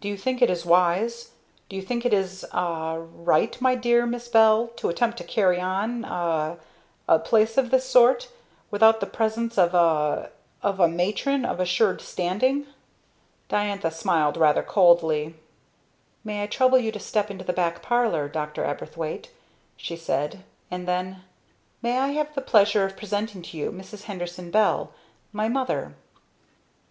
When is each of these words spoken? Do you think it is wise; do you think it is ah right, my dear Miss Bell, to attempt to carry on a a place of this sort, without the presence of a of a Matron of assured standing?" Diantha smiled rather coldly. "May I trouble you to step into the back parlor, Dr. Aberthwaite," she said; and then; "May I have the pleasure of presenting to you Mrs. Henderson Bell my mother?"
Do 0.00 0.08
you 0.08 0.16
think 0.16 0.40
it 0.40 0.48
is 0.48 0.64
wise; 0.64 1.32
do 1.68 1.76
you 1.76 1.82
think 1.82 2.06
it 2.06 2.14
is 2.14 2.46
ah 2.50 2.96
right, 2.98 3.60
my 3.60 3.74
dear 3.74 4.06
Miss 4.06 4.26
Bell, 4.26 4.68
to 4.76 4.88
attempt 4.88 5.18
to 5.18 5.22
carry 5.24 5.60
on 5.60 6.02
a 6.06 6.56
a 7.06 7.18
place 7.18 7.58
of 7.58 7.70
this 7.70 7.84
sort, 7.84 8.28
without 8.70 9.00
the 9.00 9.06
presence 9.06 9.58
of 9.58 9.74
a 9.74 10.30
of 10.62 10.80
a 10.80 10.88
Matron 10.88 11.44
of 11.44 11.60
assured 11.60 12.00
standing?" 12.00 12.64
Diantha 13.50 13.90
smiled 13.90 14.38
rather 14.38 14.62
coldly. 14.62 15.34
"May 16.24 16.42
I 16.42 16.46
trouble 16.46 16.78
you 16.78 16.90
to 16.92 16.98
step 16.98 17.30
into 17.30 17.44
the 17.44 17.52
back 17.52 17.82
parlor, 17.82 18.30
Dr. 18.30 18.64
Aberthwaite," 18.64 19.28
she 19.76 19.94
said; 19.94 20.42
and 20.70 20.88
then; 20.88 21.22
"May 21.82 21.98
I 21.98 22.08
have 22.12 22.34
the 22.34 22.40
pleasure 22.40 22.86
of 22.86 22.96
presenting 22.96 23.42
to 23.42 23.58
you 23.58 23.70
Mrs. 23.70 24.04
Henderson 24.04 24.50
Bell 24.50 24.94
my 25.32 25.50
mother?" 25.50 25.94